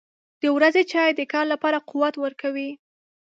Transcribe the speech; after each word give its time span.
•د 0.41 0.43
ورځې 0.55 0.83
چای 0.91 1.09
د 1.15 1.21
کار 1.33 1.45
لپاره 1.53 1.83
قوت 1.89 2.13
ورکوي. 2.23 2.69